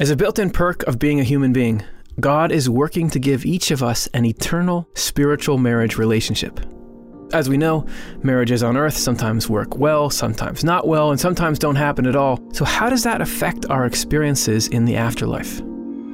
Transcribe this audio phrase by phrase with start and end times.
[0.00, 1.82] As a built in perk of being a human being,
[2.20, 6.60] God is working to give each of us an eternal spiritual marriage relationship.
[7.32, 7.84] As we know,
[8.22, 12.38] marriages on earth sometimes work well, sometimes not well, and sometimes don't happen at all.
[12.52, 15.60] So, how does that affect our experiences in the afterlife?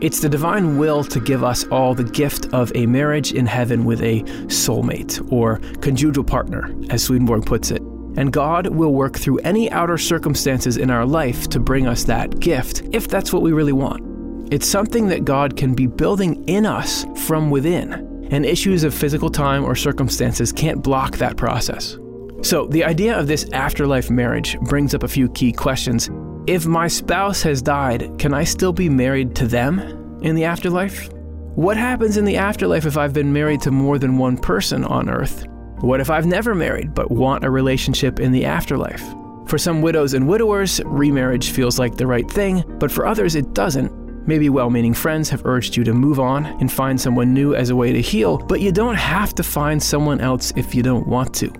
[0.01, 3.85] It's the divine will to give us all the gift of a marriage in heaven
[3.85, 7.82] with a soulmate, or conjugal partner, as Swedenborg puts it.
[8.16, 12.38] And God will work through any outer circumstances in our life to bring us that
[12.40, 14.52] gift, if that's what we really want.
[14.52, 17.92] It's something that God can be building in us from within,
[18.30, 21.98] and issues of physical time or circumstances can't block that process.
[22.42, 26.10] So, the idea of this afterlife marriage brings up a few key questions.
[26.46, 29.80] If my spouse has died, can I still be married to them
[30.22, 31.08] in the afterlife?
[31.55, 35.08] What happens in the afterlife if I've been married to more than one person on
[35.08, 35.46] earth?
[35.84, 39.05] What if I've never married but want a relationship in the afterlife?
[39.47, 43.52] For some widows and widowers, remarriage feels like the right thing, but for others it
[43.52, 43.92] doesn't.
[44.27, 47.69] Maybe well meaning friends have urged you to move on and find someone new as
[47.69, 51.06] a way to heal, but you don't have to find someone else if you don't
[51.06, 51.53] want to.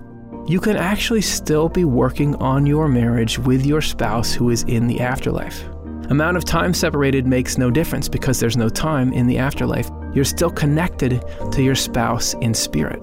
[0.49, 4.87] You can actually still be working on your marriage with your spouse who is in
[4.87, 5.67] the afterlife.
[6.09, 9.91] Amount of time separated makes no difference because there's no time in the afterlife.
[10.15, 13.03] You're still connected to your spouse in spirit.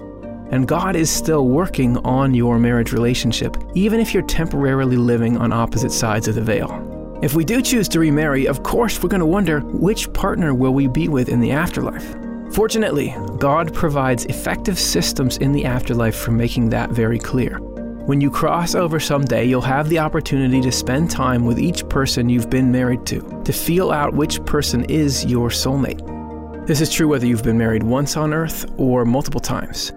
[0.52, 5.50] And God is still working on your marriage relationship, even if you're temporarily living on
[5.50, 7.18] opposite sides of the veil.
[7.22, 10.74] If we do choose to remarry, of course, we're going to wonder which partner will
[10.74, 12.14] we be with in the afterlife?
[12.52, 17.58] Fortunately, God provides effective systems in the afterlife for making that very clear.
[18.04, 22.28] When you cross over someday, you'll have the opportunity to spend time with each person
[22.28, 26.66] you've been married to, to feel out which person is your soulmate.
[26.66, 29.92] This is true whether you've been married once on earth or multiple times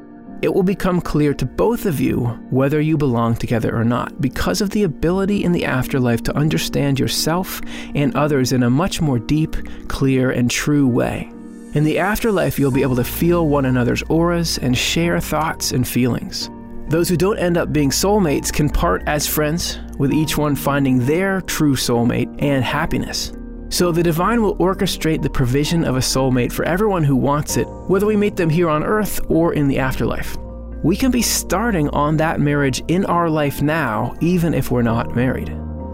[0.45, 4.61] it will become clear to both of you whether you belong together or not because
[4.61, 7.59] of the ability in the afterlife to understand yourself
[7.95, 9.55] and others in a much more deep,
[9.87, 11.27] clear, and true way.
[11.73, 15.85] In the afterlife, you'll be able to feel one another's auras and share thoughts and
[15.87, 16.51] feelings.
[16.89, 21.07] Those who don't end up being soulmates can part as friends, with each one finding
[21.07, 23.33] their true soulmate and happiness.
[23.75, 27.67] So the divine will orchestrate the provision of a soulmate for everyone who wants it,
[27.89, 30.37] whether we meet them here on earth or in the afterlife.
[30.81, 35.13] We can be starting on that marriage in our life now, even if we're not
[35.13, 35.49] married.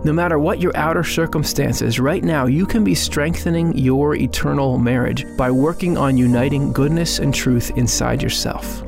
[0.06, 5.26] No matter what your outer circumstances, right now you can be strengthening your eternal marriage
[5.36, 8.82] by working on uniting goodness and truth inside yourself.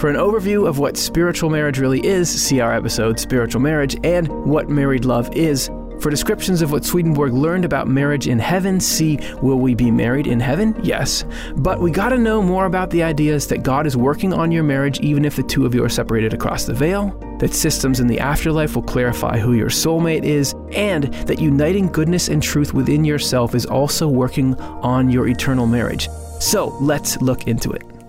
[0.00, 4.28] For an overview of what spiritual marriage really is, see our episode Spiritual Marriage and
[4.46, 5.68] what married love is,
[6.00, 10.26] for descriptions of what Swedenborg learned about marriage in heaven, see Will We Be Married
[10.26, 10.78] in Heaven?
[10.82, 11.24] Yes.
[11.56, 15.00] But we gotta know more about the ideas that God is working on your marriage
[15.00, 18.18] even if the two of you are separated across the veil, that systems in the
[18.18, 23.54] afterlife will clarify who your soulmate is, and that uniting goodness and truth within yourself
[23.54, 26.08] is also working on your eternal marriage.
[26.40, 27.99] So let's look into it.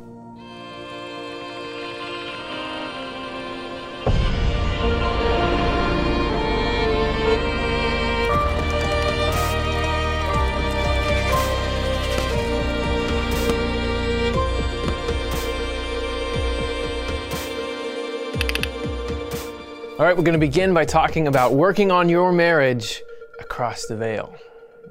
[20.12, 23.02] Right, we're going to begin by talking about working on your marriage
[23.40, 24.36] across the veil.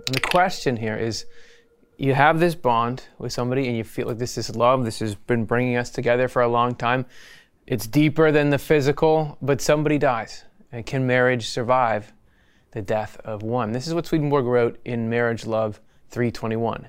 [0.06, 1.26] And the question here is
[1.98, 5.14] you have this bond with somebody and you feel like this is love, this has
[5.14, 7.04] been bringing us together for a long time.
[7.66, 10.44] It's deeper than the physical, but somebody dies.
[10.72, 12.14] And can marriage survive
[12.70, 13.72] the death of one?
[13.72, 16.88] This is what Swedenborg wrote in Marriage Love 321.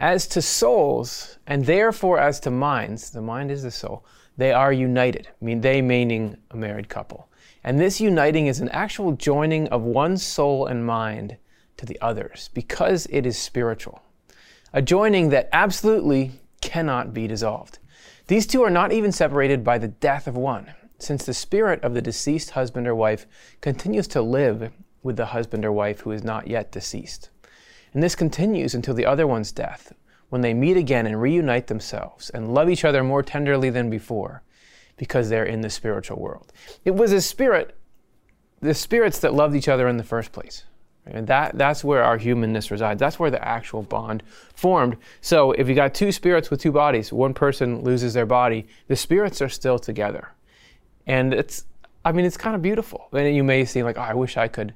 [0.00, 4.04] As to souls, and therefore as to minds, the mind is the soul,
[4.36, 5.28] they are united.
[5.28, 7.27] I mean, they meaning a married couple.
[7.64, 11.36] And this uniting is an actual joining of one soul and mind
[11.76, 14.02] to the others because it is spiritual.
[14.72, 17.78] A joining that absolutely cannot be dissolved.
[18.26, 21.94] These two are not even separated by the death of one, since the spirit of
[21.94, 23.26] the deceased husband or wife
[23.60, 24.70] continues to live
[25.02, 27.30] with the husband or wife who is not yet deceased.
[27.94, 29.92] And this continues until the other one's death,
[30.28, 34.42] when they meet again and reunite themselves and love each other more tenderly than before
[34.98, 36.52] because they're in the spiritual world.
[36.84, 37.74] It was a spirit,
[38.60, 40.64] the spirits that loved each other in the first place.
[41.06, 43.00] And that, that's where our humanness resides.
[43.00, 44.22] That's where the actual bond
[44.54, 44.98] formed.
[45.22, 48.96] So if you got two spirits with two bodies, one person loses their body, the
[48.96, 50.28] spirits are still together.
[51.06, 51.64] And it's,
[52.04, 53.08] I mean, it's kind of beautiful.
[53.12, 54.74] And you may seem like, oh, I wish I could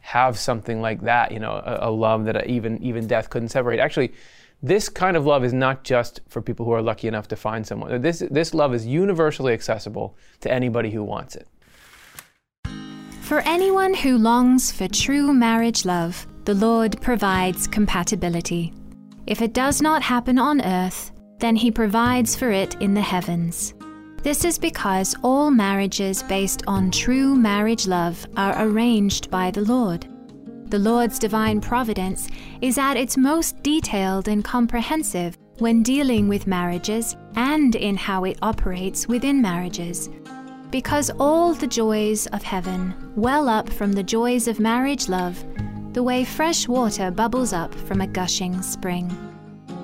[0.00, 3.78] have something like that, you know, a, a love that even, even death couldn't separate.
[3.78, 4.14] Actually,
[4.62, 7.66] this kind of love is not just for people who are lucky enough to find
[7.66, 8.00] someone.
[8.00, 11.48] This, this love is universally accessible to anybody who wants it.
[13.20, 18.72] For anyone who longs for true marriage love, the Lord provides compatibility.
[19.26, 23.74] If it does not happen on earth, then he provides for it in the heavens.
[24.22, 30.08] This is because all marriages based on true marriage love are arranged by the Lord.
[30.70, 32.28] The Lord's divine providence
[32.60, 38.38] is at its most detailed and comprehensive when dealing with marriages and in how it
[38.42, 40.10] operates within marriages.
[40.70, 45.42] Because all the joys of heaven well up from the joys of marriage love,
[45.94, 49.08] the way fresh water bubbles up from a gushing spring.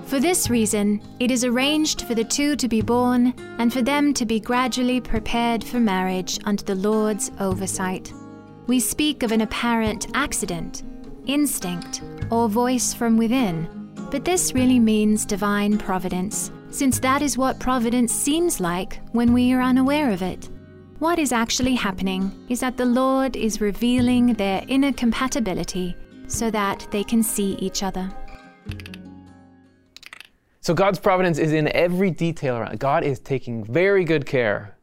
[0.04, 4.12] For this reason, it is arranged for the two to be born and for them
[4.12, 8.12] to be gradually prepared for marriage under the Lord's oversight.
[8.66, 10.84] We speak of an apparent accident,
[11.26, 12.00] instinct,
[12.31, 13.69] or voice from within,
[14.11, 19.52] but this really means divine providence, since that is what providence seems like when we
[19.52, 20.49] are unaware of it.
[20.99, 25.94] What is actually happening is that the Lord is revealing their inner compatibility
[26.26, 28.11] so that they can see each other.
[30.62, 32.78] So God's providence is in every detail around.
[32.78, 34.75] God is taking very good care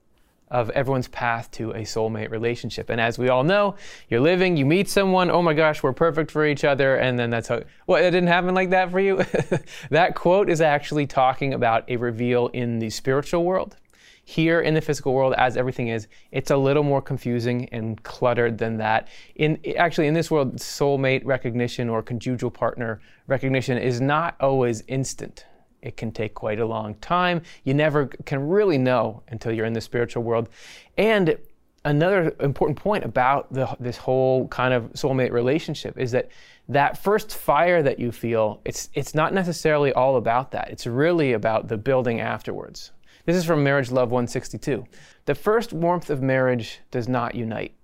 [0.51, 2.89] of everyone's path to a soulmate relationship.
[2.89, 3.75] And as we all know,
[4.09, 7.29] you're living, you meet someone, oh my gosh, we're perfect for each other, and then
[7.29, 9.23] that's how, well, it didn't happen like that for you.
[9.89, 13.77] that quote is actually talking about a reveal in the spiritual world.
[14.23, 18.57] Here in the physical world, as everything is, it's a little more confusing and cluttered
[18.57, 19.07] than that.
[19.35, 25.45] In actually, in this world, soulmate recognition or conjugal partner recognition is not always instant
[25.81, 27.41] it can take quite a long time.
[27.63, 30.49] You never can really know until you're in the spiritual world.
[30.97, 31.37] And
[31.83, 36.29] another important point about the, this whole kind of soulmate relationship is that
[36.69, 40.69] that first fire that you feel, it's, it's not necessarily all about that.
[40.69, 42.91] It's really about the building afterwards.
[43.25, 44.85] This is from Marriage Love 162.
[45.25, 47.75] The first warmth of marriage does not unite,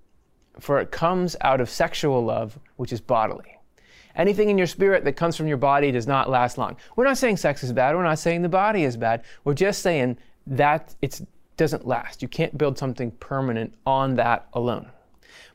[0.59, 3.56] for it comes out of sexual love, which is bodily.
[4.17, 6.75] Anything in your spirit that comes from your body does not last long.
[6.95, 7.95] We're not saying sex is bad.
[7.95, 9.23] We're not saying the body is bad.
[9.43, 10.17] We're just saying
[10.47, 11.21] that it
[11.55, 12.21] doesn't last.
[12.21, 14.89] You can't build something permanent on that alone.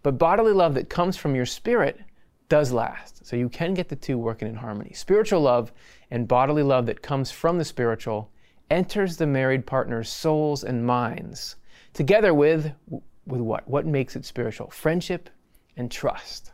[0.02, 2.00] But bodily love that comes from your spirit
[2.48, 3.26] does last.
[3.26, 4.92] So you can get the two working in harmony.
[4.94, 5.72] Spiritual love
[6.10, 8.30] and bodily love that comes from the spiritual
[8.70, 11.56] enters the married partner's souls and minds
[11.92, 12.72] together with
[13.26, 13.68] with what?
[13.68, 14.70] What makes it spiritual?
[14.70, 15.30] Friendship
[15.76, 16.52] and trust.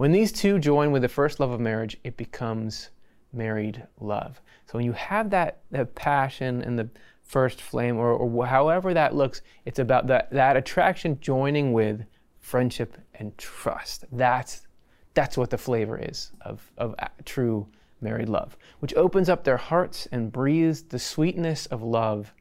[0.00, 2.88] When these two join with the first love of marriage, it becomes
[3.34, 4.40] married love.
[4.64, 6.88] So when you have that, that passion and the
[7.22, 12.06] first flame, or, or however that looks, it's about that, that attraction joining with
[12.38, 14.06] friendship and trust.
[14.10, 14.66] That's,
[15.12, 16.94] that's what the flavor is of, of
[17.26, 17.68] true
[18.00, 22.32] married love, which opens up their hearts and breathes the sweetness of love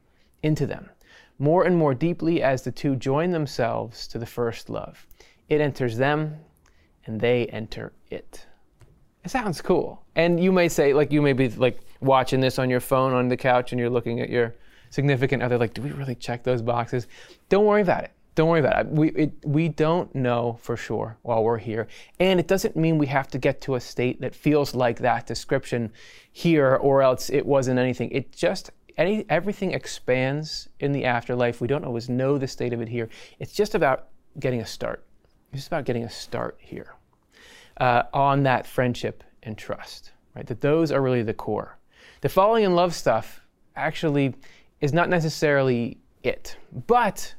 [0.41, 0.89] into them
[1.37, 5.05] more and more deeply as the two join themselves to the first love.
[5.49, 6.37] It enters them
[7.05, 8.45] and they enter it.
[9.23, 10.03] It sounds cool.
[10.15, 13.27] And you may say, like, you may be like watching this on your phone on
[13.27, 14.55] the couch and you're looking at your
[14.89, 17.07] significant other, like, do we really check those boxes?
[17.49, 18.11] Don't worry about it.
[18.35, 18.91] Don't worry about it.
[18.91, 21.87] We, it, we don't know for sure while we're here.
[22.19, 25.27] And it doesn't mean we have to get to a state that feels like that
[25.27, 25.91] description
[26.31, 28.09] here or else it wasn't anything.
[28.11, 31.59] It just, any, everything expands in the afterlife.
[31.59, 33.09] We don't always know the state of it here.
[33.39, 34.07] It's just about
[34.39, 35.05] getting a start.
[35.53, 36.95] It's about getting a start here
[37.77, 40.45] uh, on that friendship and trust, right?
[40.45, 41.77] That those are really the core.
[42.21, 43.41] The falling in love stuff
[43.75, 44.35] actually
[44.81, 46.57] is not necessarily it,
[46.87, 47.33] but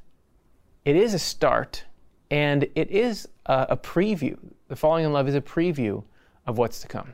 [0.85, 1.85] it is a start
[2.30, 4.37] and it is a, a preview.
[4.68, 6.02] The falling in love is a preview
[6.46, 7.12] of what's to come.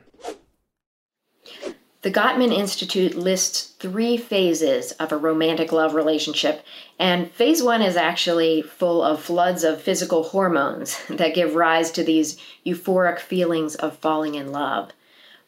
[2.07, 6.63] The Gottman Institute lists three phases of a romantic love relationship,
[6.97, 12.05] and phase one is actually full of floods of physical hormones that give rise to
[12.05, 14.93] these euphoric feelings of falling in love.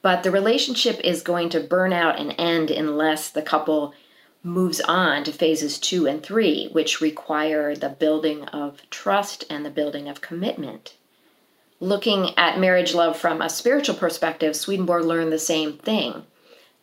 [0.02, 3.94] But the relationship is going to burn out and end unless the couple
[4.44, 9.70] moves on to phases two and three, which require the building of trust and the
[9.70, 10.98] building of commitment.
[11.80, 16.26] Looking at marriage love from a spiritual perspective, Swedenborg learned the same thing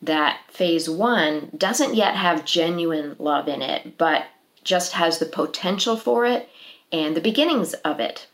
[0.01, 4.27] that phase one doesn't yet have genuine love in it, but
[4.63, 6.49] just has the potential for it
[6.91, 8.27] and the beginnings of it.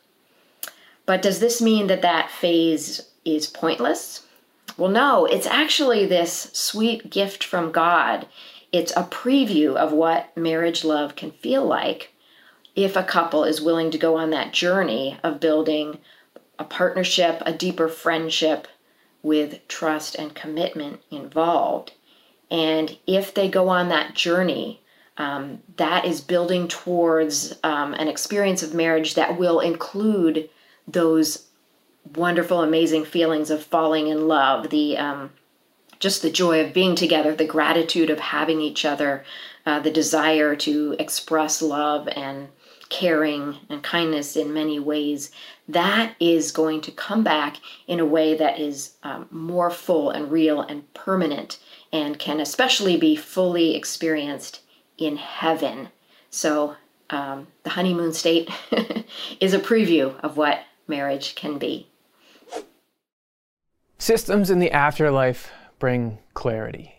[1.06, 4.26] But does this mean that that phase is pointless?
[4.78, 8.28] Well, no, it's actually this sweet gift from God.
[8.72, 12.14] It's a preview of what marriage love can feel like
[12.76, 16.00] if a couple is willing to go on that journey of building
[16.58, 18.68] a partnership, a deeper friendship,
[19.24, 21.94] with trust and commitment involved.
[22.52, 24.82] And if they go on that journey,
[25.18, 30.50] um, that is building towards um, an experience of marriage that will include
[30.88, 31.48] those
[32.16, 35.32] wonderful, amazing feelings of falling in love, the um,
[36.00, 39.24] just the joy of being together, the gratitude of having each other,
[39.66, 42.50] uh, the desire to express love and
[42.94, 45.32] caring and kindness in many ways,
[45.68, 47.58] that is going to come back
[47.88, 51.58] in a way that is um, more full and real and permanent
[51.92, 54.62] and can especially be fully experienced
[55.00, 55.90] in heaven.
[56.30, 56.76] So,
[57.10, 58.50] um, the honeymoon state
[59.40, 61.88] is a preview of what marriage can be.
[63.98, 66.94] Systems in the afterlife bring clarity.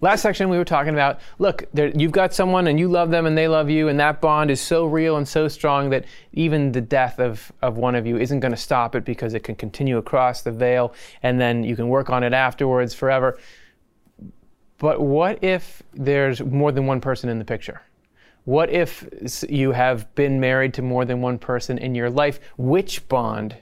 [0.00, 3.36] Last section, we were talking about look, you've got someone and you love them and
[3.36, 6.80] they love you, and that bond is so real and so strong that even the
[6.80, 9.98] death of, of one of you isn't going to stop it because it can continue
[9.98, 13.38] across the veil and then you can work on it afterwards forever.
[14.78, 17.82] But what if there's more than one person in the picture?
[18.44, 19.04] What if
[19.48, 22.38] you have been married to more than one person in your life?
[22.56, 23.56] Which bond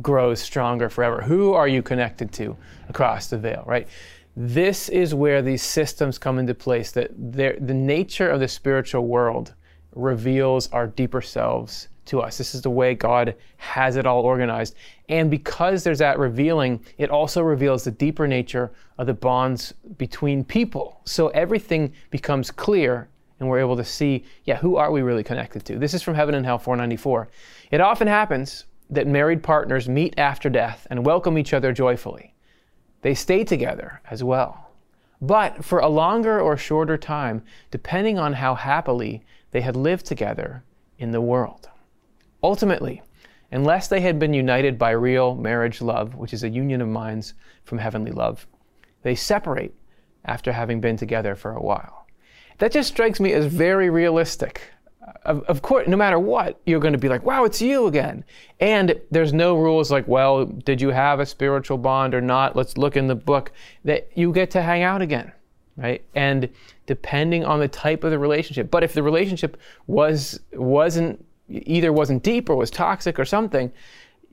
[0.00, 1.20] grows stronger forever?
[1.20, 2.56] Who are you connected to
[2.88, 3.86] across the veil, right?
[4.34, 9.54] This is where these systems come into place, that the nature of the spiritual world
[9.94, 12.38] reveals our deeper selves to us.
[12.38, 14.74] This is the way God has it all organized.
[15.08, 20.44] And because there's that revealing, it also reveals the deeper nature of the bonds between
[20.44, 21.00] people.
[21.04, 23.08] So everything becomes clear
[23.38, 25.78] and we're able to see, yeah, who are we really connected to?
[25.78, 27.28] This is from Heaven and Hell 494.
[27.70, 32.31] It often happens that married partners meet after death and welcome each other joyfully.
[33.02, 34.70] They stay together as well.
[35.20, 40.64] But for a longer or shorter time, depending on how happily they had lived together
[40.98, 41.68] in the world.
[42.42, 43.02] Ultimately,
[43.52, 47.34] unless they had been united by real marriage love, which is a union of minds
[47.62, 48.46] from heavenly love,
[49.02, 49.74] they separate
[50.24, 52.06] after having been together for a while.
[52.58, 54.71] That just strikes me as very realistic.
[55.24, 58.24] Of, of, course, no matter what, you're going to be like, wow, it's you again.
[58.60, 62.54] And there's no rules like, well, did you have a spiritual bond or not?
[62.54, 63.50] Let's look in the book.
[63.84, 65.32] That you get to hang out again,
[65.76, 66.04] right?
[66.14, 66.48] And
[66.86, 68.70] depending on the type of the relationship.
[68.70, 73.72] But if the relationship was wasn't either wasn't deep or was toxic or something,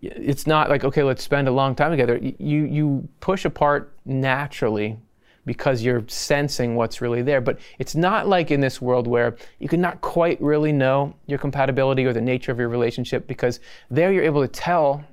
[0.01, 2.17] it's not like okay, let's spend a long time together.
[2.17, 4.97] You you push apart naturally
[5.45, 7.41] because you're sensing what's really there.
[7.41, 11.39] But it's not like in this world where you can not quite really know your
[11.39, 15.03] compatibility or the nature of your relationship because there you're able to tell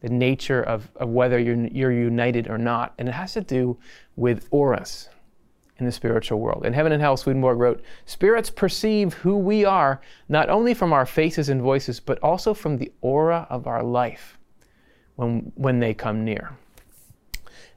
[0.00, 2.92] the nature of, of whether you're, you're united or not.
[2.98, 3.78] And it has to do
[4.16, 5.08] with auras
[5.78, 6.66] in the spiritual world.
[6.66, 11.06] In Heaven and Hell, Swedenborg wrote, Spirits perceive who we are not only from our
[11.06, 14.38] faces and voices, but also from the aura of our life
[15.16, 16.56] when, when they come near.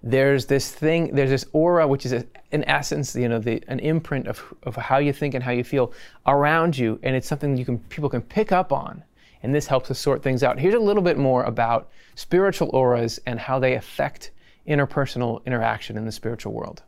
[0.08, 3.80] There's this thing, there's this aura, which is a, in essence, you know, the, an
[3.80, 5.94] imprint of, of how you think and how you feel
[6.28, 9.04] around you, and it's something you can people can pick up on,
[9.42, 10.60] and this helps us sort things out.
[10.60, 14.30] Here's a little bit more about spiritual auras and how they affect
[14.68, 16.84] interpersonal interaction in the spiritual world.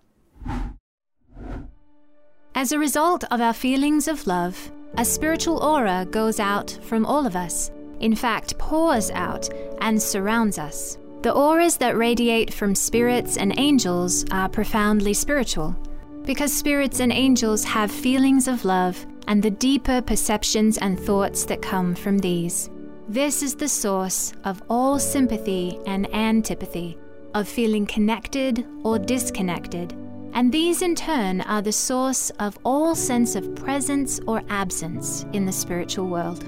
[2.53, 7.25] As a result of our feelings of love, a spiritual aura goes out from all
[7.25, 9.49] of us, in fact, pours out
[9.81, 10.99] and surrounds us.
[11.21, 15.75] The auras that radiate from spirits and angels are profoundly spiritual,
[16.23, 21.61] because spirits and angels have feelings of love and the deeper perceptions and thoughts that
[21.61, 22.69] come from these.
[23.09, 26.97] This is the source of all sympathy and antipathy,
[27.33, 29.95] of feeling connected or disconnected
[30.37, 35.47] and these in turn are the source of all sense of presence or absence in
[35.47, 36.45] the spiritual world.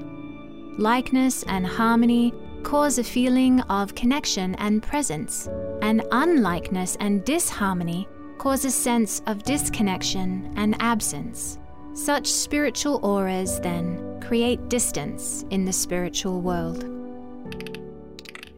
[0.77, 2.31] Likeness and harmony
[2.63, 5.47] cause a feeling of connection and presence,
[5.81, 11.59] and unlikeness and disharmony cause a sense of disconnection and absence.
[11.93, 16.83] Such spiritual auras, then, create distance in the spiritual world.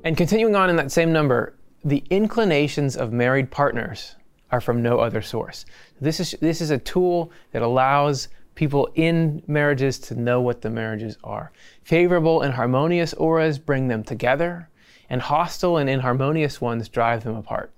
[0.04, 4.16] And continuing on in that same number, the inclinations of married partners
[4.52, 5.66] are from no other source.
[6.00, 8.28] This is, this is a tool that allows
[8.62, 11.52] people in marriages to know what the marriages are.
[11.82, 14.70] Favorable and harmonious auras bring them together,
[15.10, 17.72] and hostile and inharmonious ones drive them apart.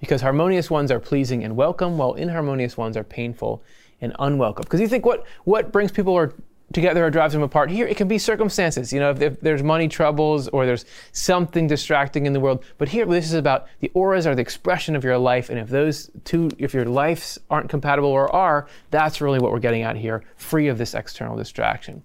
[0.00, 3.62] Because harmonious ones are pleasing and welcome, while inharmonious ones are painful
[4.00, 4.62] and unwelcome.
[4.62, 6.32] Because you think what, what brings people or
[6.72, 7.70] together or drives them apart.
[7.70, 8.92] Here, it can be circumstances.
[8.92, 12.64] You know, if, if, there's money troubles or there's something distracting in the world.
[12.78, 15.50] But here, this is about the auras are the expression of your life.
[15.50, 19.58] And if those two, if your lives aren't compatible or are, that's really what we're
[19.58, 22.02] getting at here, free of this external distraction.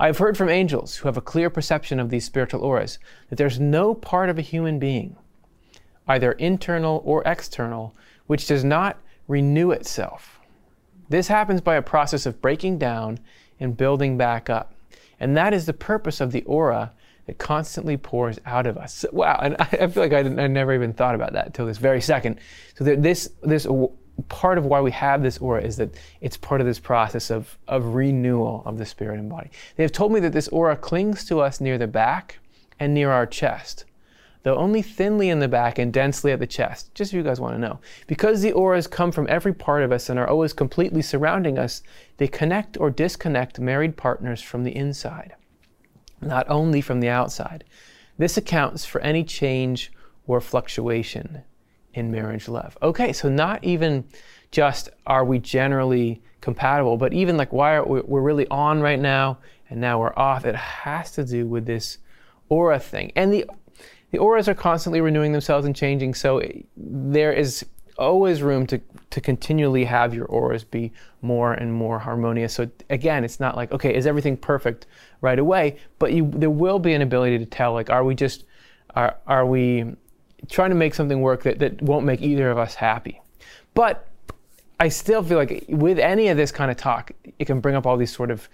[0.00, 2.98] I've heard from angels who have a clear perception of these spiritual auras
[3.30, 5.16] that there's no part of a human being,
[6.06, 7.94] either internal or external,
[8.28, 10.38] which does not renew itself.
[11.08, 13.18] This happens by a process of breaking down
[13.60, 14.74] and building back up.
[15.20, 16.92] And that is the purpose of the aura
[17.26, 19.04] that constantly pours out of us.
[19.12, 22.00] Wow, and I, feel like I, I, never even thought about that until this very
[22.00, 22.40] second.
[22.76, 23.66] So this this
[24.28, 27.56] part of why we have this aura is that it's part of this process of,
[27.68, 29.50] of renewal of the spirit and body.
[29.76, 32.38] They have told me that this aura clings to us near the back
[32.80, 33.84] and near our chest,
[34.42, 37.40] though only thinly in the back and densely at the chest, just so you guys
[37.40, 37.80] want to know.
[38.06, 41.82] Because the auras come from every part of us and are always completely surrounding us,
[42.16, 45.34] they connect or disconnect married partners from the inside,
[46.20, 47.64] not only from the outside.
[48.16, 49.92] This accounts for any change
[50.26, 51.42] or fluctuation
[51.94, 52.76] in marriage love.
[52.82, 54.04] Okay, so not even
[54.50, 59.00] just are we generally compatible, but even like why are we, we're really on right
[59.00, 60.44] now and now we're off.
[60.44, 61.98] It has to do with this
[62.48, 63.12] aura thing.
[63.16, 63.46] And the
[64.10, 66.42] the auras are constantly renewing themselves and changing, so
[66.76, 67.64] there is
[67.98, 72.54] always room to, to continually have your auras be more and more harmonious.
[72.54, 74.86] So again, it's not like, okay, is everything perfect
[75.20, 75.78] right away?
[75.98, 78.44] But you, there will be an ability to tell, like, are we just,
[78.94, 79.96] are, are we
[80.48, 83.20] trying to make something work that, that won't make either of us happy.
[83.74, 84.06] But
[84.80, 87.86] I still feel like with any of this kind of talk, it can bring up
[87.86, 88.48] all these sort of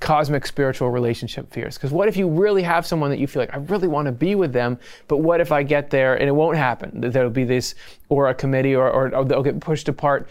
[0.00, 1.76] cosmic spiritual relationship fears.
[1.76, 4.12] Because what if you really have someone that you feel like, I really want to
[4.12, 7.00] be with them, but what if I get there and it won't happen?
[7.00, 7.74] There'll be this,
[8.08, 10.28] or a committee, or, or, or they'll get pushed apart.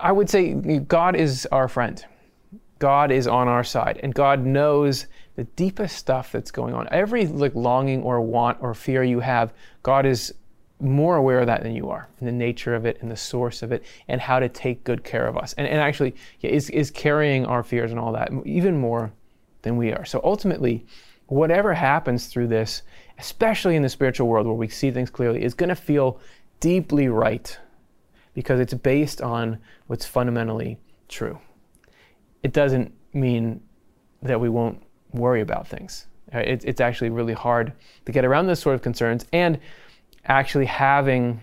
[0.00, 2.04] I would say God is our friend.
[2.78, 5.06] God is on our side, and God knows
[5.36, 6.88] the deepest stuff that's going on.
[6.90, 10.34] Every like longing or want or fear you have, God is
[10.82, 13.62] more aware of that than you are, and the nature of it, and the source
[13.62, 15.54] of it, and how to take good care of us.
[15.54, 19.12] And, and actually, yeah, is, is carrying our fears and all that even more
[19.62, 20.04] than we are.
[20.04, 20.84] So ultimately,
[21.26, 22.82] whatever happens through this,
[23.18, 26.20] especially in the spiritual world where we see things clearly, is going to feel
[26.60, 27.58] deeply right
[28.34, 31.38] because it's based on what's fundamentally true.
[32.42, 33.62] It doesn't mean
[34.22, 36.06] that we won't worry about things.
[36.34, 37.72] Uh, it, it's actually really hard
[38.06, 39.58] to get around those sort of concerns and
[40.26, 41.40] actually having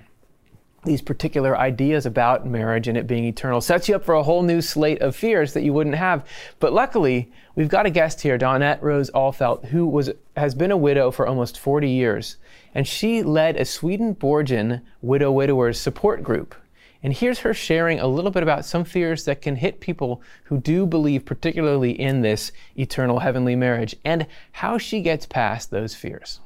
[0.86, 4.44] these particular ideas about marriage and it being eternal sets you up for a whole
[4.44, 6.26] new slate of fears that you wouldn't have.
[6.60, 10.78] But luckily, we've got a guest here, Dawnette Rose Allfelt, who was has been a
[10.78, 12.38] widow for almost 40 years,
[12.74, 16.56] and she led a Swedenborgian widow widowers support group.
[17.02, 20.60] And here's her sharing a little bit about some fears that can hit people who
[20.60, 26.42] do believe particularly in this eternal heavenly marriage and how she gets past those fears.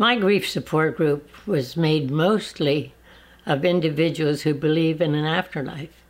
[0.00, 2.94] My grief support group was made mostly
[3.44, 6.04] of individuals who believe in an afterlife,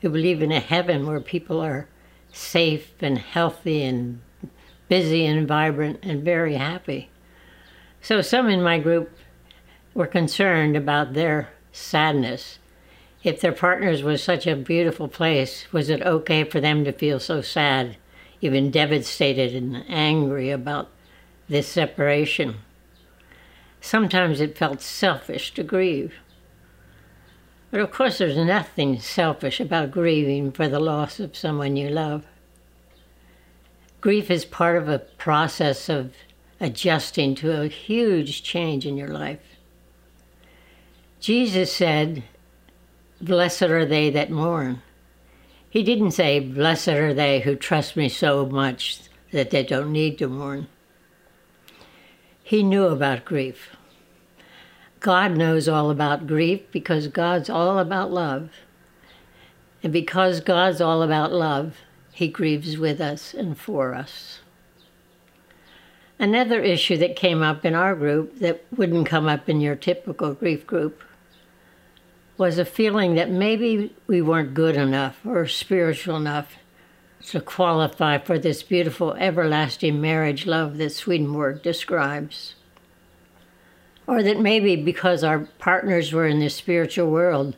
[0.00, 1.86] who believe in a heaven where people are
[2.32, 4.22] safe and healthy and
[4.88, 7.10] busy and vibrant and very happy.
[8.00, 9.10] So some in my group
[9.92, 12.58] were concerned about their sadness.
[13.22, 17.20] If their partners was such a beautiful place, was it okay for them to feel
[17.20, 17.98] so sad,
[18.40, 20.88] even devastated and angry about
[21.50, 22.62] this separation?
[23.86, 26.14] Sometimes it felt selfish to grieve.
[27.70, 32.26] But of course, there's nothing selfish about grieving for the loss of someone you love.
[34.00, 36.14] Grief is part of a process of
[36.58, 39.54] adjusting to a huge change in your life.
[41.20, 42.24] Jesus said,
[43.20, 44.82] Blessed are they that mourn.
[45.70, 50.18] He didn't say, Blessed are they who trust me so much that they don't need
[50.18, 50.66] to mourn.
[52.42, 53.75] He knew about grief.
[55.06, 58.50] God knows all about grief because God's all about love.
[59.80, 61.76] And because God's all about love,
[62.10, 64.40] He grieves with us and for us.
[66.18, 70.34] Another issue that came up in our group that wouldn't come up in your typical
[70.34, 71.00] grief group
[72.36, 76.56] was a feeling that maybe we weren't good enough or spiritual enough
[77.28, 82.56] to qualify for this beautiful everlasting marriage love that Swedenborg describes.
[84.06, 87.56] Or that maybe because our partners were in the spiritual world,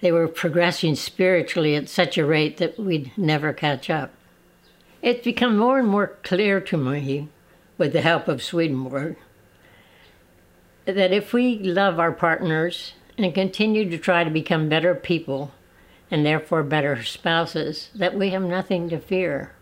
[0.00, 4.12] they were progressing spiritually at such a rate that we'd never catch up.
[5.00, 7.28] It's become more and more clear to me,
[7.78, 9.16] with the help of Swedenborg,
[10.84, 15.52] that if we love our partners and continue to try to become better people
[16.10, 19.52] and therefore better spouses, that we have nothing to fear.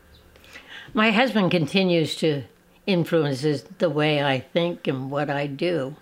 [0.93, 2.45] My husband continues to
[2.87, 3.43] influence
[3.79, 5.97] the way I think and what I do.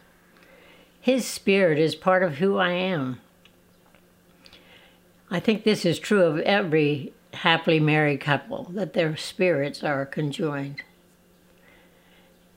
[1.03, 3.21] His spirit is part of who I am.
[5.29, 10.83] I think this is true of every happily married couple, that their spirits are conjoined.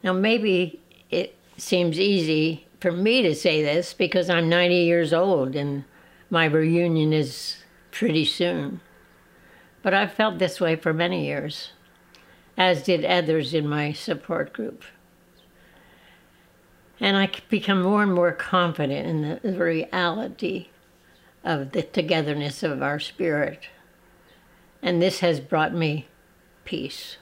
[0.03, 0.79] Now, maybe
[1.09, 5.83] it seems easy for me to say this because I'm 90 years old and
[6.29, 8.79] my reunion is pretty soon.
[9.81, 11.71] But I've felt this way for many years.
[12.57, 14.83] as did others in my support group.
[16.99, 19.07] And I become more and more confident
[19.43, 20.69] in the reality
[21.43, 23.67] of the togetherness of our spirit.
[24.81, 26.07] And this has brought me
[26.63, 27.17] peace.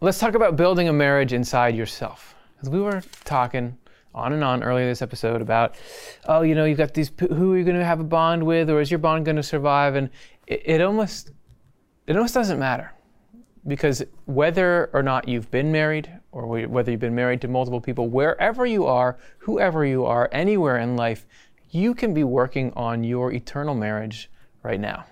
[0.00, 2.34] Let's talk about building a marriage inside yourself.
[2.56, 3.76] Because we were talking
[4.14, 5.76] on and on earlier this episode about,
[6.26, 8.70] oh, you know, you've got these, who are you going to have a bond with,
[8.70, 9.94] or is your bond going to survive?
[9.94, 10.10] And
[10.46, 11.30] it, it almost,
[12.06, 12.92] it almost doesn't matter
[13.66, 18.08] because whether or not you've been married or whether you've been married to multiple people,
[18.08, 21.26] wherever you are, whoever you are, anywhere in life,
[21.70, 24.30] you can be working on your eternal marriage
[24.62, 25.04] right now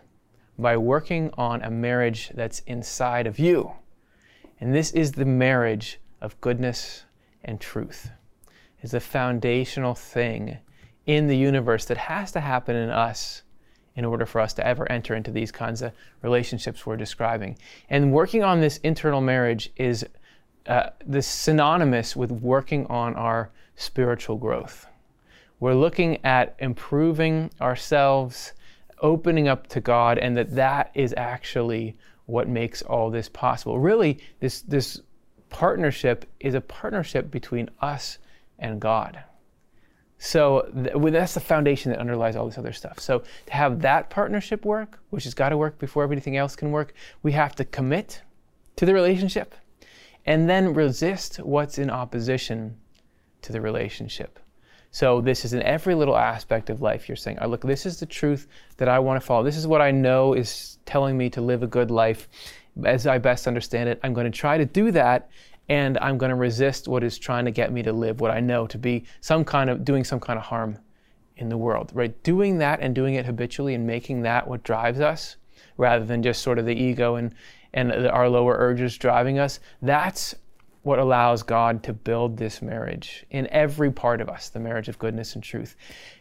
[0.58, 3.72] by working on a marriage that's inside of you.
[4.60, 7.04] And this is the marriage of goodness
[7.44, 8.10] and truth.
[8.80, 10.58] It's a foundational thing
[11.06, 13.42] in the universe that has to happen in us
[13.94, 17.56] in order for us to ever enter into these kinds of relationships we're describing.
[17.90, 20.06] And working on this internal marriage is
[20.68, 24.86] uh, this synonymous with working on our spiritual growth.
[25.60, 28.52] We're looking at improving ourselves,
[29.00, 33.78] opening up to God, and that that is actually what makes all this possible.
[33.80, 35.00] Really, this this
[35.48, 38.18] partnership is a partnership between us
[38.58, 39.24] and God.
[40.18, 43.00] So th- that's the foundation that underlies all this other stuff.
[43.00, 46.72] So to have that partnership work, which has got to work before everything else can
[46.72, 48.20] work, we have to commit
[48.76, 49.54] to the relationship
[50.28, 52.76] and then resist what's in opposition
[53.40, 54.38] to the relationship.
[54.90, 57.08] So this is in every little aspect of life.
[57.08, 59.42] You're saying, oh, look, this is the truth that I want to follow.
[59.42, 62.28] This is what I know is telling me to live a good life
[62.84, 64.00] as I best understand it.
[64.02, 65.30] I'm going to try to do that
[65.70, 68.40] and I'm going to resist what is trying to get me to live what I
[68.40, 70.78] know to be some kind of doing some kind of harm
[71.38, 72.22] in the world, right?
[72.22, 75.36] Doing that and doing it habitually and making that what drives us
[75.78, 77.34] rather than just sort of the ego and,
[77.78, 79.60] and our lower urges driving us.
[79.82, 80.34] That's
[80.82, 84.98] what allows God to build this marriage in every part of us, the marriage of
[84.98, 85.76] goodness and truth.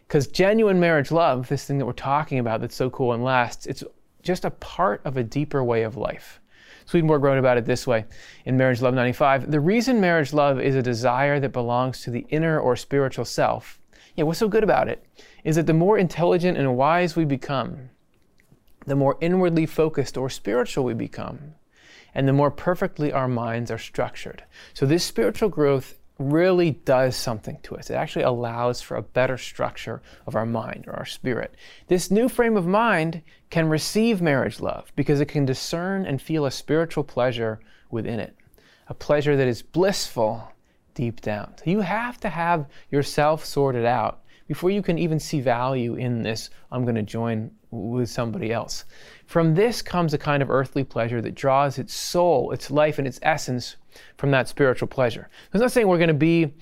[0.08, 3.66] Because genuine marriage love, this thing that we're talking about that's so cool and lasts,
[3.66, 3.84] it's
[4.22, 6.40] just a part of a deeper way of life.
[6.86, 8.06] Swedenborg wrote about it this way
[8.46, 12.26] in Marriage Love 95 The reason marriage love is a desire that belongs to the
[12.30, 13.80] inner or spiritual self,
[14.16, 15.06] yeah, what's so good about it
[15.44, 17.90] is that the more intelligent and wise we become,
[18.88, 21.54] the more inwardly focused or spiritual we become,
[22.16, 24.44] and the more perfectly our minds are structured.
[24.74, 27.92] So, this spiritual growth really does something to us.
[27.92, 31.54] It actually allows for a better structure of our mind or our spirit.
[31.88, 33.22] This new frame of mind
[33.52, 37.60] can receive marriage love because it can discern and feel a spiritual pleasure
[37.92, 38.36] within it,
[38.88, 40.52] a pleasure that is blissful
[40.96, 41.54] deep down.
[41.58, 46.24] So you have to have yourself sorted out before you can even see value in
[46.24, 48.86] this, I'm going to join with somebody else.
[49.26, 53.08] From this comes a kind of earthly pleasure that draws its soul, its life, and
[53.08, 53.76] its essence
[54.18, 55.30] from that spiritual pleasure.
[55.52, 56.54] It's not saying we're going to be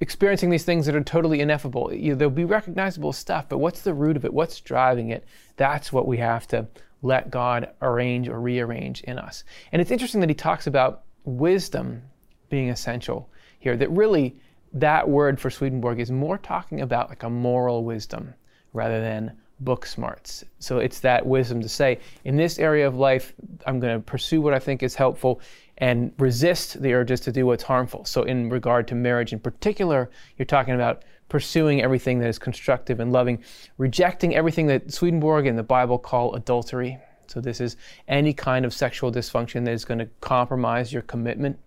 [0.00, 1.92] experiencing these things that are totally ineffable.
[1.92, 4.32] You know, there'll be recognizable stuff, but what's the root of it?
[4.32, 5.24] What's driving it?
[5.56, 6.66] That's what we have to
[7.02, 9.44] let God arrange or rearrange in us.
[9.72, 12.02] And it's interesting that he talks about wisdom
[12.48, 14.36] being essential here, that really
[14.72, 18.34] that word for Swedenborg is more talking about like a moral wisdom
[18.72, 20.44] rather than book smarts.
[20.58, 23.32] So it's that wisdom to say, in this area of life,
[23.66, 25.40] I'm going to pursue what I think is helpful
[25.78, 28.04] and resist the urges to do what's harmful.
[28.04, 33.00] So, in regard to marriage in particular, you're talking about pursuing everything that is constructive
[33.00, 33.42] and loving,
[33.78, 36.98] rejecting everything that Swedenborg and the Bible call adultery.
[37.26, 41.58] So, this is any kind of sexual dysfunction that is going to compromise your commitment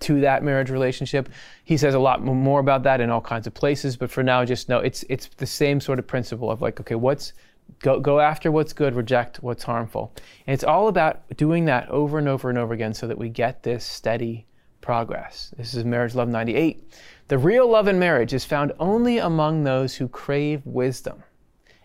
[0.00, 1.28] to that marriage relationship.
[1.64, 4.44] He says a lot more about that in all kinds of places, but for now,
[4.44, 7.32] just know it's it's the same sort of principle of like, okay, what's
[7.80, 10.12] Go, go after what's good, reject what's harmful.
[10.46, 13.28] And it's all about doing that over and over and over again so that we
[13.28, 14.46] get this steady
[14.80, 15.52] progress.
[15.56, 16.92] This is Marriage Love 98.
[17.28, 21.22] The real love in marriage is found only among those who crave wisdom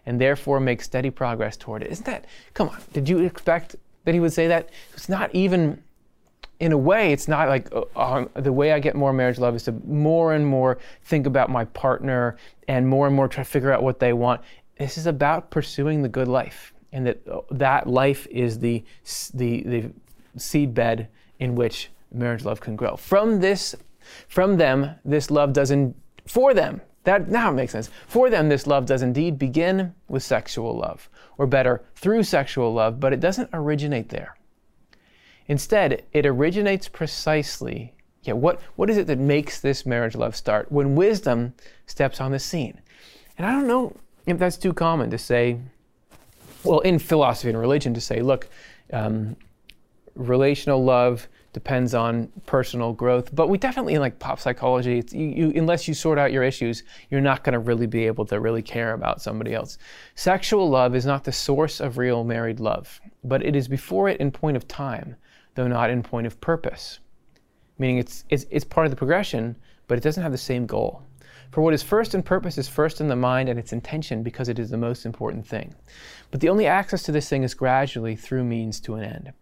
[0.05, 1.91] and therefore make steady progress toward it.
[1.91, 4.69] Isn't that, come on, did you expect that he would say that?
[4.93, 5.81] It's not even,
[6.59, 9.55] in a way, it's not like uh, um, the way I get more marriage love
[9.55, 12.35] is to more and more think about my partner
[12.67, 14.41] and more and more try to figure out what they want.
[14.77, 17.19] This is about pursuing the good life, and that
[17.51, 18.83] that life is the
[19.33, 19.91] the the
[20.37, 21.07] seed bed
[21.39, 22.95] in which marriage love can grow.
[22.95, 23.75] From this,
[24.27, 25.95] from them, this love doesn't
[26.25, 26.81] for them.
[27.05, 27.89] That now it makes sense.
[28.07, 32.99] For them, this love does indeed begin with sexual love, or better, through sexual love,
[32.99, 34.35] but it doesn't originate there.
[35.49, 37.93] Instead, it originates precisely.
[38.23, 40.71] Yeah, what, what is it that makes this marriage love start?
[40.71, 41.53] When wisdom
[41.87, 42.79] steps on the scene.
[43.37, 45.59] And I don't know if that's too common to say,
[46.63, 48.47] well, in philosophy and religion, to say, look,
[48.93, 49.35] um,
[50.15, 53.33] relational love depends on personal growth.
[53.33, 56.83] But we definitely in like pop psychology, you, you, unless you sort out your issues,
[57.09, 59.79] you're not going to really be able to really care about somebody else.
[60.13, 64.19] Sexual love is not the source of real married love, but it is before it
[64.19, 65.15] in point of time,
[65.59, 66.99] though not in point of purpose.
[67.79, 71.03] Meaning it's, it's, it's part of the progression, but it doesn't have the same goal.
[71.51, 74.47] For what is first in purpose is first in the mind and its intention because
[74.47, 75.75] it is the most important thing.
[76.31, 79.33] But the only access to this thing is gradually through means to an end.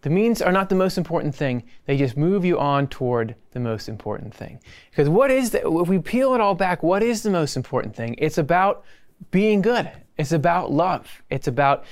[0.00, 1.64] The means are not the most important thing.
[1.84, 4.60] They just move you on toward the most important thing.
[4.90, 7.94] Because what is the, if we peel it all back, what is the most important
[7.94, 8.14] thing?
[8.16, 8.82] It's about
[9.30, 9.90] being good.
[10.16, 11.22] It's about love.
[11.28, 11.84] It's about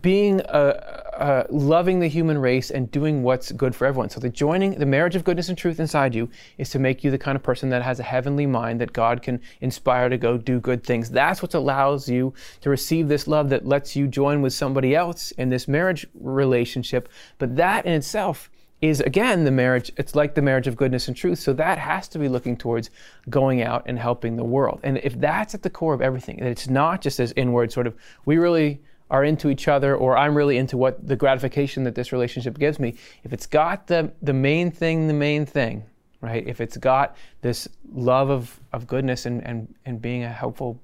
[0.00, 4.08] being uh, uh, loving the human race and doing what's good for everyone.
[4.08, 7.10] So the joining the marriage of goodness and truth inside you is to make you
[7.10, 10.38] the kind of person that has a heavenly mind that God can inspire to go
[10.38, 11.10] do good things.
[11.10, 15.30] That's what allows you to receive this love that lets you join with somebody else
[15.32, 17.08] in this marriage relationship.
[17.38, 21.16] But that in itself is again the marriage it's like the marriage of goodness and
[21.16, 22.90] truth so that has to be looking towards
[23.30, 26.48] going out and helping the world and if that's at the core of everything that
[26.48, 30.34] it's not just this inward sort of we really are into each other or I'm
[30.34, 32.94] really into what the gratification that this relationship gives me,
[33.24, 35.84] if it's got the, the main thing, the main thing,
[36.22, 36.44] right?
[36.48, 40.80] If it's got this love of, of goodness and, and, and being a helpful,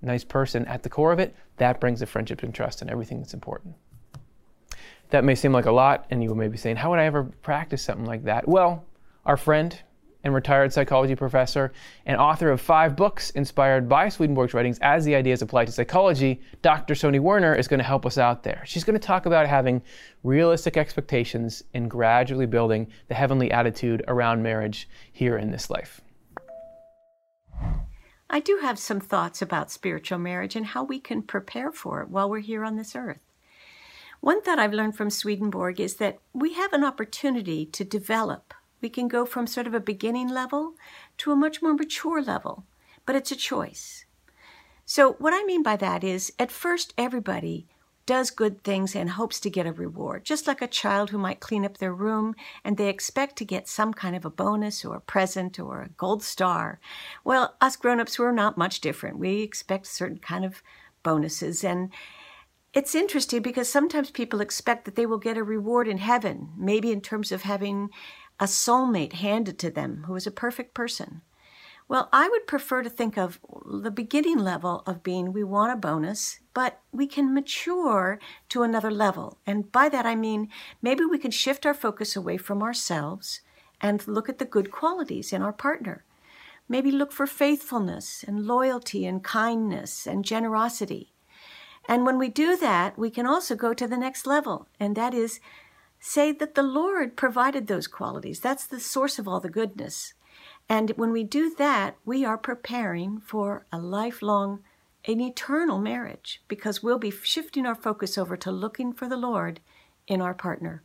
[0.00, 3.18] nice person at the core of it, that brings the friendship and trust and everything
[3.18, 3.74] that's important.
[5.10, 7.24] That may seem like a lot, and you may be saying, How would I ever
[7.24, 8.48] practice something like that?
[8.48, 8.84] Well,
[9.26, 9.78] our friend
[10.24, 11.72] and retired psychology professor
[12.06, 16.40] and author of five books inspired by Swedenborg's writings as the ideas apply to psychology,
[16.62, 16.94] Dr.
[16.94, 18.62] Soni Werner is going to help us out there.
[18.64, 19.82] She's going to talk about having
[20.22, 26.00] realistic expectations and gradually building the heavenly attitude around marriage here in this life.
[28.30, 32.08] I do have some thoughts about spiritual marriage and how we can prepare for it
[32.08, 33.20] while we're here on this earth.
[34.20, 38.90] One thought I've learned from Swedenborg is that we have an opportunity to develop we
[38.90, 40.74] can go from sort of a beginning level
[41.18, 42.64] to a much more mature level,
[43.06, 44.04] but it's a choice.
[44.84, 47.68] So, what I mean by that is, at first, everybody
[48.04, 51.40] does good things and hopes to get a reward, just like a child who might
[51.40, 54.96] clean up their room and they expect to get some kind of a bonus or
[54.96, 56.80] a present or a gold star.
[57.24, 59.18] Well, us grown-ups we're not much different.
[59.18, 60.62] We expect certain kind of
[61.04, 61.90] bonuses and
[62.74, 66.90] it's interesting because sometimes people expect that they will get a reward in heaven, maybe
[66.90, 67.90] in terms of having
[68.40, 71.22] a soulmate handed to them who is a perfect person.
[71.88, 75.76] Well, I would prefer to think of the beginning level of being we want a
[75.76, 78.18] bonus, but we can mature
[78.48, 79.38] to another level.
[79.46, 80.48] And by that I mean
[80.80, 83.42] maybe we can shift our focus away from ourselves
[83.80, 86.04] and look at the good qualities in our partner.
[86.68, 91.12] Maybe look for faithfulness and loyalty and kindness and generosity.
[91.88, 95.12] And when we do that, we can also go to the next level, and that
[95.14, 95.40] is
[96.04, 98.40] say that the Lord provided those qualities.
[98.40, 100.14] That's the source of all the goodness.
[100.68, 104.64] And when we do that, we are preparing for a lifelong,
[105.06, 109.60] an eternal marriage because we'll be shifting our focus over to looking for the Lord
[110.08, 110.82] in our partner.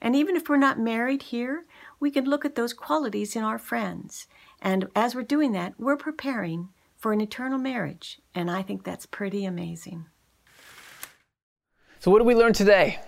[0.00, 1.66] And even if we're not married here,
[2.00, 4.26] we can look at those qualities in our friends.
[4.62, 8.18] And as we're doing that, we're preparing for an eternal marriage.
[8.34, 10.06] And I think that's pretty amazing.
[11.98, 12.98] So, what did we learn today?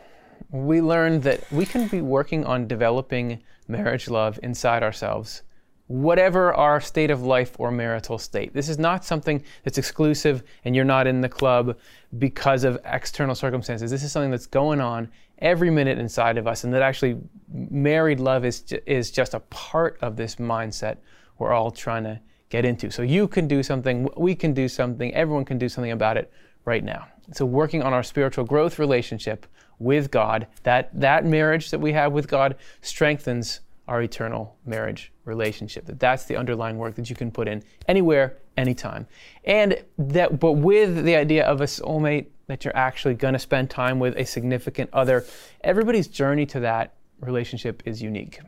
[0.51, 5.42] We learned that we can be working on developing marriage love inside ourselves,
[5.88, 8.53] whatever our state of life or marital state.
[8.55, 11.77] This is not something that's exclusive and you're not in the club
[12.18, 13.90] because of external circumstances.
[13.90, 17.18] This is something that's going on every minute inside of us, and that actually
[17.49, 20.99] married love is, is just a part of this mindset
[21.38, 22.18] we're all trying to
[22.49, 22.90] get into.
[22.90, 26.33] So you can do something, we can do something, everyone can do something about it
[26.64, 27.07] right now.
[27.33, 29.46] So working on our spiritual growth relationship
[29.78, 35.86] with God, that, that marriage that we have with God strengthens our eternal marriage relationship.
[35.86, 39.06] That that's the underlying work that you can put in anywhere, anytime.
[39.44, 43.70] And that but with the idea of a soulmate that you're actually going to spend
[43.70, 45.24] time with a significant other,
[45.62, 48.40] everybody's journey to that relationship is unique.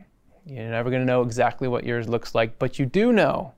[0.45, 3.53] You're never going to know exactly what yours looks like, but you do know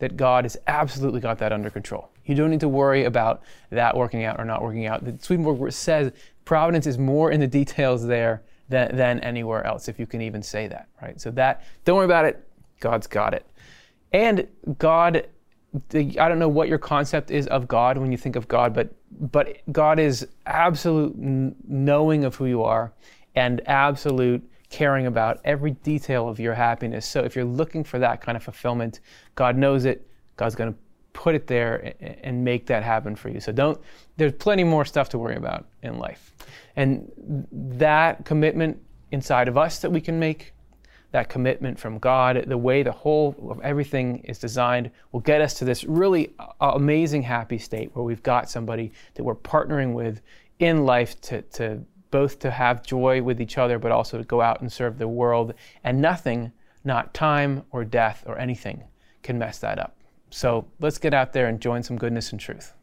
[0.00, 2.10] that God has absolutely got that under control.
[2.24, 5.04] You don't need to worry about that working out or not working out.
[5.04, 6.12] The Swedenborg says
[6.44, 10.42] providence is more in the details there than, than anywhere else, if you can even
[10.42, 11.20] say that, right?
[11.20, 12.46] So that, don't worry about it.
[12.80, 13.46] God's got it.
[14.12, 14.46] And
[14.78, 15.26] God,
[15.94, 18.92] I don't know what your concept is of God when you think of God, but
[19.12, 22.92] but God is absolute knowing of who you are
[23.34, 27.04] and absolute caring about every detail of your happiness.
[27.04, 29.00] So if you're looking for that kind of fulfillment,
[29.34, 30.06] God knows it.
[30.36, 30.78] God's going to
[31.12, 33.40] put it there and make that happen for you.
[33.40, 33.78] So don't,
[34.16, 36.34] there's plenty more stuff to worry about in life.
[36.76, 37.10] And
[37.52, 38.80] that commitment
[39.10, 40.54] inside of us that we can make,
[41.10, 45.54] that commitment from God, the way the whole of everything is designed will get us
[45.54, 50.22] to this really amazing happy state where we've got somebody that we're partnering with
[50.60, 54.40] in life to, to both to have joy with each other, but also to go
[54.40, 55.54] out and serve the world.
[55.84, 56.52] And nothing,
[56.84, 58.84] not time or death or anything,
[59.22, 59.96] can mess that up.
[60.30, 62.74] So let's get out there and join some goodness and truth.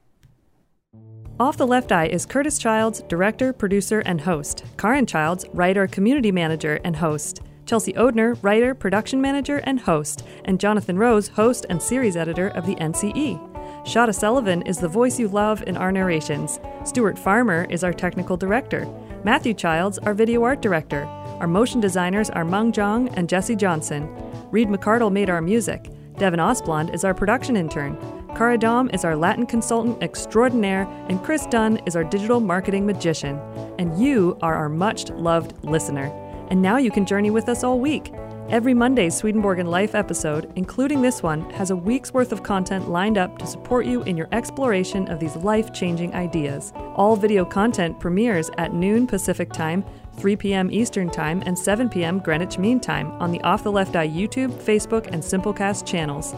[1.39, 4.63] Off the Left Eye is Curtis Childs, director, producer, and host.
[4.75, 7.41] Karin Childs, writer, community manager, and host.
[7.67, 10.25] Chelsea Odhner, writer, production manager, and host.
[10.45, 13.57] And Jonathan Rose, host and series editor of the NCE.
[13.85, 16.59] Shada Sullivan is the voice you love in our narrations.
[16.85, 18.87] Stuart Farmer is our technical director.
[19.27, 21.03] Matthew Childs, our video art director.
[21.41, 24.07] Our motion designers are Meng Zhang and Jesse Johnson.
[24.51, 25.91] Reed McCardle made our music.
[26.17, 27.97] Devin Osblond is our production intern.
[28.37, 33.37] Cara Dom is our Latin consultant extraordinaire, and Chris Dunn is our digital marketing magician.
[33.77, 36.05] And you are our much loved listener.
[36.49, 38.13] And now you can journey with us all week.
[38.49, 43.17] Every Monday's Swedenborg Life episode, including this one, has a week's worth of content lined
[43.17, 46.71] up to support you in your exploration of these life changing ideas.
[46.95, 49.83] All video content premieres at noon Pacific Time
[50.17, 50.71] 3 p.m.
[50.71, 52.19] Eastern Time, and 7 p.m.
[52.19, 56.33] Greenwich Mean Time on the Off the Left Eye YouTube, Facebook, and Simplecast channels.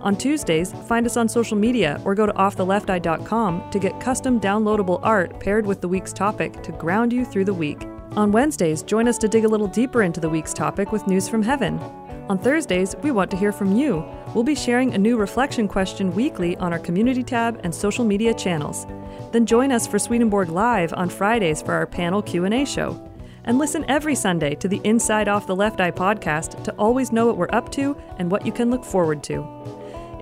[0.00, 5.00] On Tuesdays, find us on social media or go to offthelefteye.com to get custom downloadable
[5.02, 7.86] art paired with the week's topic to ground you through the week.
[8.16, 11.28] On Wednesdays, join us to dig a little deeper into the week's topic with news
[11.28, 11.80] from heaven.
[12.28, 14.04] On Thursdays, we want to hear from you.
[14.36, 18.32] We'll be sharing a new reflection question weekly on our community tab and social media
[18.32, 18.86] channels.
[19.32, 23.04] Then join us for Swedenborg Live on Fridays for our panel Q&A show
[23.46, 27.26] and listen every Sunday to the Inside Off the Left Eye podcast to always know
[27.26, 29.42] what we're up to and what you can look forward to.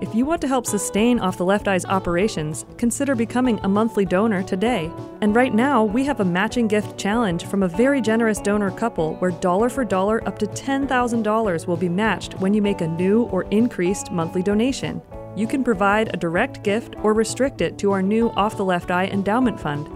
[0.03, 4.03] If you want to help sustain Off the Left Eye's operations, consider becoming a monthly
[4.03, 4.91] donor today.
[5.21, 9.15] And right now, we have a matching gift challenge from a very generous donor couple
[9.15, 13.23] where dollar for dollar up to $10,000 will be matched when you make a new
[13.27, 15.01] or increased monthly donation.
[15.37, 18.91] You can provide a direct gift or restrict it to our new Off the Left
[18.91, 19.87] Eye Endowment Fund.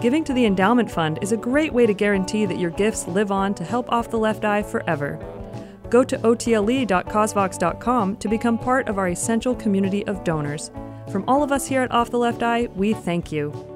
[0.00, 3.32] Giving to the endowment fund is a great way to guarantee that your gifts live
[3.32, 5.18] on to help off the left eye forever.
[5.90, 10.70] Go to otle.causevox.com to become part of our essential community of donors.
[11.10, 13.75] From all of us here at Off the Left Eye, we thank you.